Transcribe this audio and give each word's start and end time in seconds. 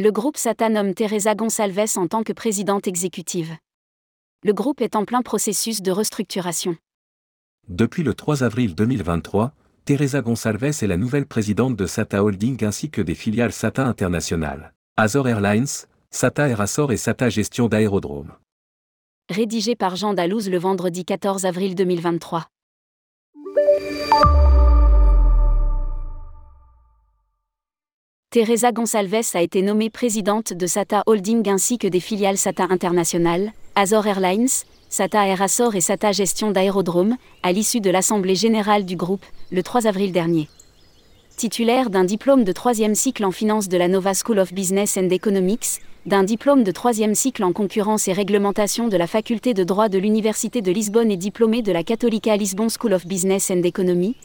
Le 0.00 0.12
groupe 0.12 0.36
SATA 0.36 0.68
nomme 0.68 0.94
Teresa 0.94 1.34
Gonçalves 1.34 1.96
en 1.96 2.06
tant 2.06 2.22
que 2.22 2.32
présidente 2.32 2.86
exécutive. 2.86 3.56
Le 4.44 4.52
groupe 4.52 4.80
est 4.80 4.94
en 4.94 5.04
plein 5.04 5.22
processus 5.22 5.82
de 5.82 5.90
restructuration. 5.90 6.76
Depuis 7.66 8.04
le 8.04 8.14
3 8.14 8.44
avril 8.44 8.76
2023, 8.76 9.52
Teresa 9.84 10.20
Gonçalves 10.20 10.62
est 10.66 10.86
la 10.86 10.96
nouvelle 10.96 11.26
présidente 11.26 11.74
de 11.74 11.84
SATA 11.84 12.22
Holding 12.22 12.64
ainsi 12.64 12.90
que 12.90 13.02
des 13.02 13.16
filiales 13.16 13.50
SATA 13.50 13.84
International, 13.84 14.72
Azor 14.96 15.26
Airlines, 15.26 15.88
SATA 16.12 16.44
Aerasor 16.44 16.92
et 16.92 16.96
SATA 16.96 17.28
Gestion 17.28 17.66
d'Aérodrome. 17.66 18.34
Rédigé 19.28 19.74
par 19.74 19.96
Jean 19.96 20.14
Dalouse 20.14 20.48
le 20.48 20.58
vendredi 20.58 21.04
14 21.04 21.44
avril 21.44 21.74
2023. 21.74 22.46
Teresa 28.30 28.72
Gonçalves 28.72 29.30
a 29.32 29.40
été 29.40 29.62
nommée 29.62 29.88
présidente 29.88 30.52
de 30.52 30.66
SATA 30.66 31.02
Holding 31.06 31.48
ainsi 31.48 31.78
que 31.78 31.88
des 31.88 31.98
filiales 31.98 32.36
SATA 32.36 32.66
International, 32.68 33.52
Azor 33.74 34.06
Airlines, 34.06 34.50
SATA 34.90 35.26
Aerasor 35.26 35.74
et 35.76 35.80
SATA 35.80 36.12
Gestion 36.12 36.50
d'Aérodrome, 36.50 37.16
à 37.42 37.52
l'issue 37.52 37.80
de 37.80 37.88
l'Assemblée 37.88 38.34
générale 38.34 38.84
du 38.84 38.96
groupe, 38.96 39.24
le 39.50 39.62
3 39.62 39.86
avril 39.86 40.12
dernier. 40.12 40.50
Titulaire 41.38 41.88
d'un 41.88 42.04
diplôme 42.04 42.44
de 42.44 42.52
troisième 42.52 42.94
cycle 42.94 43.24
en 43.24 43.30
finance 43.30 43.70
de 43.70 43.78
la 43.78 43.88
Nova 43.88 44.12
School 44.12 44.40
of 44.40 44.52
Business 44.52 44.98
and 44.98 45.08
Economics, 45.08 45.80
d'un 46.04 46.22
diplôme 46.22 46.64
de 46.64 46.70
troisième 46.70 47.14
cycle 47.14 47.44
en 47.44 47.54
concurrence 47.54 48.08
et 48.08 48.12
réglementation 48.12 48.88
de 48.88 48.96
la 48.98 49.06
faculté 49.06 49.54
de 49.54 49.64
droit 49.64 49.88
de 49.88 49.96
l'Université 49.96 50.60
de 50.60 50.70
Lisbonne 50.70 51.10
et 51.10 51.16
diplômée 51.16 51.62
de 51.62 51.72
la 51.72 51.82
Catholica 51.82 52.36
Lisbon 52.36 52.68
School 52.68 52.92
of 52.92 53.06
Business 53.06 53.50
and 53.50 53.62
Economy, 53.62 54.16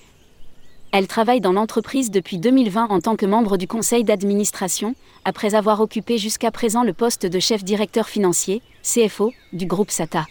elle 0.94 1.08
travaille 1.08 1.42
dans 1.42 1.54
l'entreprise 1.54 2.12
depuis 2.12 2.38
2020 2.38 2.86
en 2.92 3.00
tant 3.02 3.16
que 3.16 3.26
membre 3.26 3.58
du 3.58 3.68
conseil 3.68 4.04
d'administration, 4.04 4.94
après 5.26 5.56
avoir 5.56 5.82
occupé 5.82 6.20
jusqu'à 6.20 6.52
présent 6.52 6.84
le 6.84 6.94
poste 6.94 7.26
de 7.26 7.40
chef 7.40 7.64
directeur 7.64 8.08
financier, 8.08 8.62
CFO, 8.84 9.34
du 9.54 9.66
groupe 9.66 9.90
SATA. 9.90 10.28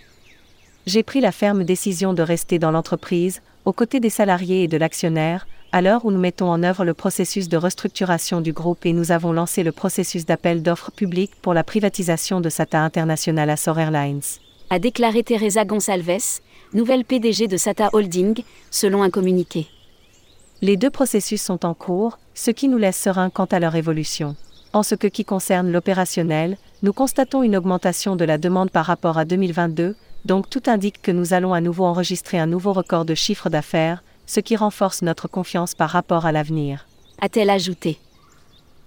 J'ai 0.87 1.03
pris 1.03 1.21
la 1.21 1.33
ferme 1.33 1.65
décision 1.65 2.15
de 2.15 2.23
rester 2.23 2.61
dans 2.61 2.71
l'entreprise, 2.71 3.43
aux 3.65 3.73
côtés 3.73 3.99
des 3.99 4.09
salariés 4.09 4.63
et 4.63 4.69
de 4.69 4.77
l'actionnaire, 4.77 5.49
à 5.73 5.83
l'heure 5.83 6.05
où 6.05 6.13
nous 6.13 6.21
mettons 6.21 6.49
en 6.49 6.63
œuvre 6.63 6.85
le 6.85 6.95
processus 6.95 7.49
de 7.49 7.57
restructuration 7.57 8.41
du 8.41 8.53
groupe 8.53 8.87
et 8.87 8.93
nous 8.93 9.11
avons 9.11 9.33
lancé 9.33 9.65
le 9.65 9.73
processus 9.73 10.27
d'appel 10.27 10.63
d'offres 10.63 10.93
publiques 10.93 11.35
pour 11.43 11.55
la 11.55 11.65
privatisation 11.65 12.41
de 12.41 12.49
SATA 12.49 12.79
International 12.79 13.51
Açor 13.51 13.81
Airlines. 13.81 14.39
A 14.71 14.79
déclaré 14.79 15.25
Teresa 15.25 15.65
Gonçalves, 15.65 16.41
nouvelle 16.73 17.05
PDG 17.05 17.49
de 17.49 17.57
SATA 17.57 17.91
Holding, 17.93 18.45
selon 18.71 19.03
un 19.03 19.11
communiqué. 19.11 19.67
Les 20.65 20.77
deux 20.77 20.91
processus 20.91 21.43
sont 21.43 21.67
en 21.67 21.75
cours, 21.75 22.21
ce 22.35 22.53
qui 22.53 22.69
nous 22.69 22.79
laisse 22.79 22.97
sereins 22.97 23.31
quant 23.31 23.47
à 23.47 23.59
leur 23.59 23.75
évolution. 23.75 24.37
En 24.73 24.85
ce 24.85 24.95
que 24.95 25.09
qui 25.09 25.25
concerne 25.25 25.73
l'opérationnel, 25.73 26.57
nous 26.85 26.93
constatons 26.93 27.43
une 27.43 27.57
augmentation 27.57 28.15
de 28.15 28.25
la 28.25 28.39
demande 28.39 28.71
par 28.71 28.87
rapport 28.87 29.19
à 29.19 29.25
2022, 29.25 29.97
donc 30.25 30.49
tout 30.49 30.63
indique 30.67 31.03
que 31.03 31.11
nous 31.11 31.35
allons 31.35 31.53
à 31.53 31.61
nouveau 31.61 31.85
enregistrer 31.85 32.39
un 32.39 32.47
nouveau 32.47 32.73
record 32.73 33.05
de 33.05 33.17
chiffre 33.17 33.51
d'affaires, 33.51 34.05
ce 34.27 34.39
qui 34.39 34.55
renforce 34.55 35.03
notre 35.03 35.27
confiance 35.27 35.75
par 35.75 35.91
rapport 35.91 36.27
à 36.27 36.33
l'avenir. 36.33 36.87
A-t-elle 37.21 37.51
ajouté 37.51 37.99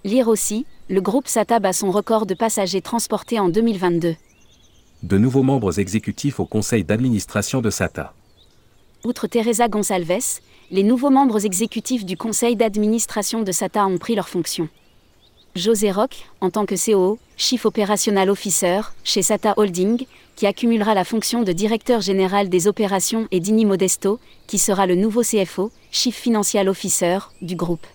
Lire 0.05 0.29
aussi, 0.29 0.65
le 0.87 1.01
groupe 1.01 1.27
SATA 1.27 1.59
bat 1.59 1.73
son 1.73 1.91
record 1.91 2.25
de 2.25 2.35
passagers 2.35 2.81
transportés 2.81 3.37
en 3.37 3.49
2022. 3.49 4.15
De 5.03 5.17
nouveaux 5.17 5.43
membres 5.43 5.77
exécutifs 5.77 6.39
au 6.39 6.45
conseil 6.45 6.85
d'administration 6.85 7.59
de 7.59 7.69
SATA. 7.69 8.13
Outre 9.05 9.27
Teresa 9.27 9.67
Gonçalves, 9.67 10.39
les 10.71 10.81
nouveaux 10.81 11.11
membres 11.11 11.45
exécutifs 11.45 12.05
du 12.05 12.17
conseil 12.17 12.55
d'administration 12.55 13.43
de 13.43 13.51
SATA 13.51 13.85
ont 13.85 13.99
pris 13.99 14.15
leurs 14.15 14.29
fonctions. 14.29 14.67
José 15.55 15.91
Roch, 15.91 16.25
en 16.41 16.49
tant 16.49 16.65
que 16.65 16.73
COO, 16.73 17.19
Chief 17.37 17.67
Operational 17.67 18.31
Officer, 18.31 18.81
chez 19.03 19.21
SATA 19.21 19.53
Holding, 19.57 20.07
qui 20.35 20.47
accumulera 20.47 20.95
la 20.95 21.03
fonction 21.03 21.43
de 21.43 21.51
directeur 21.51 22.01
général 22.01 22.49
des 22.49 22.67
opérations, 22.67 23.27
et 23.29 23.39
Dini 23.39 23.63
Modesto, 23.65 24.19
qui 24.47 24.57
sera 24.57 24.87
le 24.87 24.95
nouveau 24.95 25.21
CFO, 25.21 25.71
Chief 25.91 26.15
Financial 26.15 26.67
Officer, 26.67 27.19
du 27.43 27.55
groupe. 27.55 27.85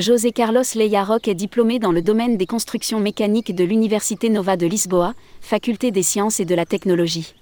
José 0.00 0.32
Carlos 0.32 0.64
Leia 0.74 1.04
Roch 1.04 1.28
est 1.28 1.36
diplômé 1.36 1.78
dans 1.78 1.92
le 1.92 2.02
domaine 2.02 2.36
des 2.36 2.46
constructions 2.46 2.98
mécaniques 2.98 3.54
de 3.54 3.62
l'Université 3.62 4.28
Nova 4.28 4.56
de 4.56 4.66
Lisboa, 4.66 5.14
faculté 5.40 5.92
des 5.92 6.02
sciences 6.02 6.40
et 6.40 6.44
de 6.44 6.54
la 6.56 6.66
technologie. 6.66 7.32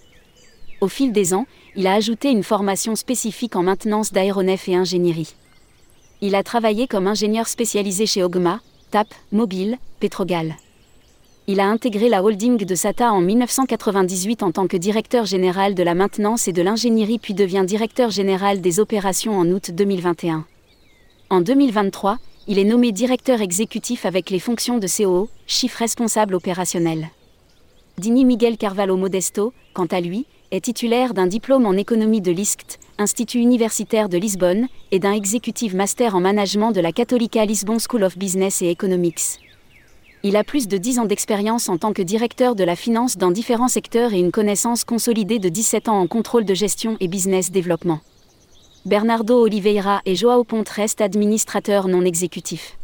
Au 0.83 0.89
fil 0.89 1.13
des 1.13 1.33
ans, 1.33 1.47
il 1.77 1.87
a 1.87 1.95
ajouté 1.95 2.31
une 2.31 2.45
formation 2.45 2.95
spécifique 2.95 3.57
en 3.57 3.63
maintenance 3.63 4.13
d'aéronefs 4.13 4.69
et 4.69 4.77
ingénierie. 4.77 5.35
Il 6.21 6.35
a 6.35 6.43
travaillé 6.43 6.87
comme 6.87 7.07
ingénieur 7.07 7.49
spécialisé 7.49 8.07
chez 8.07 8.23
Ogma, 8.23 8.61
TAP, 8.91 9.09
Mobile, 9.33 9.79
Petrogal. 9.99 10.57
Il 11.47 11.61
a 11.61 11.67
intégré 11.67 12.09
la 12.09 12.23
holding 12.23 12.65
de 12.65 12.75
SATA 12.75 13.13
en 13.13 13.21
1998 13.21 14.43
en 14.43 14.53
tant 14.53 14.67
que 14.67 14.77
directeur 14.77 15.27
général 15.27 15.75
de 15.75 15.83
la 15.83 15.95
maintenance 15.95 16.49
et 16.49 16.53
de 16.53 16.63
l'ingénierie 16.63 17.19
puis 17.19 17.35
devient 17.35 17.65
directeur 17.67 18.11
général 18.11 18.61
des 18.61 18.81
opérations 18.81 19.37
en 19.37 19.47
août 19.49 19.71
2021. 19.73 20.47
En 21.29 21.41
2023, 21.41 22.19
il 22.47 22.59
est 22.59 22.65
nommé 22.65 22.93
directeur 22.93 23.41
exécutif 23.41 24.07
avec 24.07 24.31
les 24.31 24.39
fonctions 24.39 24.79
de 24.79 24.87
COO, 24.87 25.29
chiffre 25.47 25.79
responsable 25.79 26.35
opérationnel. 26.35 27.09
Dini 27.99 28.25
Miguel 28.25 28.57
Carvalho 28.57 28.97
Modesto, 28.97 29.53
quant 29.75 29.87
à 29.87 30.01
lui, 30.01 30.27
est 30.51 30.65
titulaire 30.65 31.15
d'un 31.15 31.27
diplôme 31.27 31.67
en 31.67 31.73
économie 31.73 32.21
de 32.21 32.31
l'ISCT, 32.31 32.79
Institut 32.99 33.39
universitaire 33.39 34.09
de 34.09 34.19
Lisbonne, 34.19 34.69
et 34.91 34.99
d'un 34.99 35.13
executive 35.13 35.75
master 35.75 36.15
en 36.15 36.21
management 36.21 36.73
de 36.73 36.81
la 36.81 36.93
Catholica 36.93 37.45
Lisbon 37.45 37.79
School 37.79 38.05
of 38.05 38.17
Business 38.17 38.63
et 38.63 38.71
Economics. 38.71 39.41
Il 40.23 40.37
a 40.37 40.45
plus 40.45 40.69
de 40.69 40.79
10 40.79 41.01
ans 41.01 41.05
d'expérience 41.05 41.69
en 41.69 41.77
tant 41.77 41.93
que 41.93 42.01
directeur 42.01 42.55
de 42.55 42.65
la 42.65 42.77
finance 42.77 43.19
dans 43.19 43.31
différents 43.31 43.69
secteurs 43.69 44.15
et 44.15 44.21
une 44.21 44.33
connaissance 44.33 44.85
consolidée 44.85 45.39
de 45.39 45.49
17 45.49 45.89
ans 45.89 46.01
en 46.01 46.07
contrôle 46.07 46.45
de 46.45 46.55
gestion 46.55 46.97
et 47.01 47.09
business 47.09 47.51
développement. 47.51 48.01
Bernardo 48.87 49.43
Oliveira 49.43 50.01
et 50.07 50.15
Joao 50.15 50.45
Ponte 50.45 50.69
restent 50.69 51.01
administrateurs 51.01 51.89
non 51.89 52.05
exécutifs. 52.05 52.79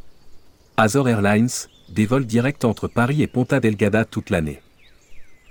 Azor 0.77 1.09
Airlines, 1.09 1.48
des 1.88 2.06
vols 2.06 2.27
directs 2.27 2.65
entre 2.65 2.88
Paris 2.88 3.22
et 3.22 3.27
Ponta 3.27 3.60
Delgada 3.60 4.04
toute 4.04 4.31
l'année. 4.31 4.60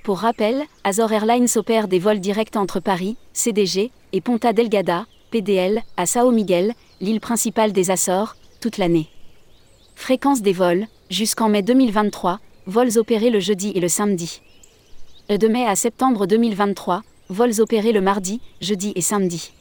Pour 0.09 0.21
rappel, 0.21 0.63
Azor 0.83 1.11
Airlines 1.11 1.45
opère 1.55 1.87
des 1.87 1.99
vols 1.99 2.19
directs 2.19 2.55
entre 2.55 2.79
Paris, 2.79 3.15
CDG, 3.31 3.91
et 4.11 4.21
Ponta 4.21 4.53
Delgada, 4.53 5.05
PDL, 5.29 5.83
à 5.97 6.07
Sao 6.07 6.31
Miguel, 6.31 6.73
l'île 6.99 7.19
principale 7.19 7.73
des 7.73 7.91
Açores, 7.91 8.35
toute 8.59 8.79
l'année. 8.79 9.07
Fréquence 9.93 10.41
des 10.41 10.51
vols, 10.51 10.87
jusqu'en 11.11 11.47
mai 11.47 11.61
2023, 11.61 12.39
vols 12.65 12.97
opérés 12.97 13.29
le 13.29 13.39
jeudi 13.39 13.71
et 13.75 13.79
le 13.79 13.87
samedi. 13.87 14.41
De 15.29 15.47
mai 15.47 15.67
à 15.67 15.75
septembre 15.75 16.25
2023, 16.25 17.03
vols 17.29 17.61
opérés 17.61 17.91
le 17.91 18.01
mardi, 18.01 18.41
jeudi 18.61 18.93
et 18.95 19.01
samedi. 19.01 19.51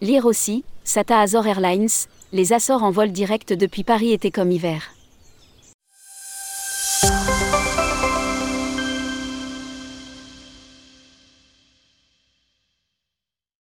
Lire 0.00 0.26
aussi, 0.26 0.64
SATA 0.82 1.20
Azor 1.20 1.46
Airlines, 1.46 2.08
les 2.32 2.52
Açores 2.52 2.82
en 2.82 2.90
vol 2.90 3.12
direct 3.12 3.52
depuis 3.52 3.84
Paris 3.84 4.10
été 4.10 4.32
comme 4.32 4.50
hiver. 4.50 4.90